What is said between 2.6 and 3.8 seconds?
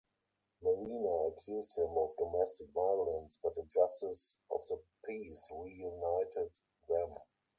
violence, but a